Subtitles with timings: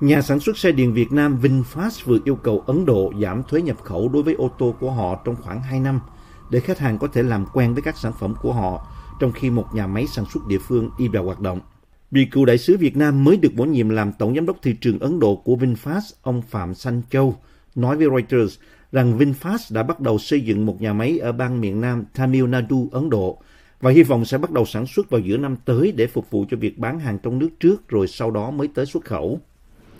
[0.00, 3.62] Nhà sản xuất xe điện Việt Nam VinFast vừa yêu cầu Ấn Độ giảm thuế
[3.62, 6.00] nhập khẩu đối với ô tô của họ trong khoảng 2 năm
[6.50, 8.86] để khách hàng có thể làm quen với các sản phẩm của họ
[9.20, 11.60] trong khi một nhà máy sản xuất địa phương đi vào hoạt động.
[12.10, 14.76] Vị cựu đại sứ Việt Nam mới được bổ nhiệm làm tổng giám đốc thị
[14.80, 17.36] trường Ấn Độ của VinFast, ông Phạm Sanh Châu,
[17.74, 18.58] nói với Reuters
[18.92, 22.46] rằng VinFast đã bắt đầu xây dựng một nhà máy ở bang miền Nam Tamil
[22.46, 23.38] Nadu, Ấn Độ,
[23.80, 26.44] và hy vọng sẽ bắt đầu sản xuất vào giữa năm tới để phục vụ
[26.50, 29.40] cho việc bán hàng trong nước trước rồi sau đó mới tới xuất khẩu.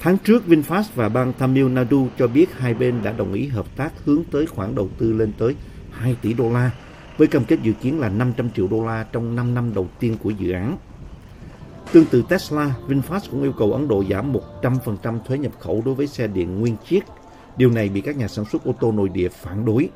[0.05, 3.77] Tháng trước, VinFast và bang Tamil Nadu cho biết hai bên đã đồng ý hợp
[3.77, 5.55] tác hướng tới khoản đầu tư lên tới
[5.91, 6.71] 2 tỷ đô la,
[7.17, 10.17] với cam kết dự kiến là 500 triệu đô la trong 5 năm đầu tiên
[10.23, 10.79] của dự án.
[11.93, 15.95] Tương tự Tesla, VinFast cũng yêu cầu Ấn Độ giảm 100% thuế nhập khẩu đối
[15.95, 17.05] với xe điện nguyên chiếc.
[17.57, 19.89] Điều này bị các nhà sản xuất ô tô nội địa phản đối.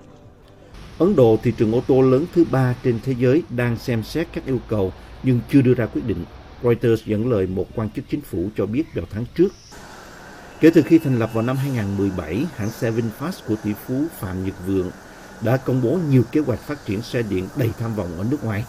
[0.99, 4.29] Ấn Độ, thị trường ô tô lớn thứ ba trên thế giới, đang xem xét
[4.33, 6.25] các yêu cầu nhưng chưa đưa ra quyết định.
[6.63, 9.53] Reuters dẫn lời một quan chức chính phủ cho biết vào tháng trước.
[10.61, 14.45] Kể từ khi thành lập vào năm 2017, hãng xe VinFast của tỷ phú Phạm
[14.45, 14.91] Nhật Vượng
[15.41, 18.45] đã công bố nhiều kế hoạch phát triển xe điện đầy tham vọng ở nước
[18.45, 18.65] ngoài.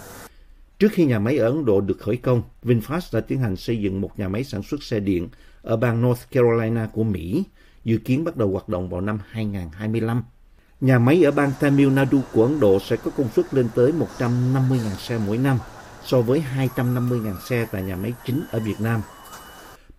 [0.80, 3.78] Trước khi nhà máy ở Ấn Độ được khởi công, VinFast đã tiến hành xây
[3.78, 5.30] dựng một nhà máy sản xuất xe điện
[5.62, 7.44] ở bang North Carolina của Mỹ,
[7.84, 10.24] dự kiến bắt đầu hoạt động vào năm 2025.
[10.82, 13.94] Nhà máy ở bang Tamil Nadu của Ấn Độ sẽ có công suất lên tới
[14.20, 15.58] 150.000 xe mỗi năm,
[16.06, 16.44] so với
[16.76, 19.02] 250.000 xe tại nhà máy chính ở Việt Nam.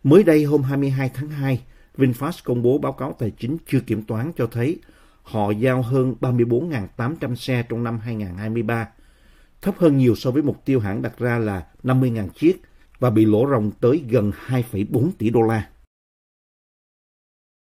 [0.03, 1.61] Mới đây hôm 22 tháng 2,
[2.01, 4.79] VinFast công bố báo cáo tài chính chưa kiểm toán cho thấy
[5.23, 8.89] họ giao hơn 34.800 xe trong năm 2023,
[9.63, 12.63] thấp hơn nhiều so với mục tiêu hãng đặt ra là 50.000 chiếc
[12.99, 15.69] và bị lỗ ròng tới gần 2,4 tỷ đô la.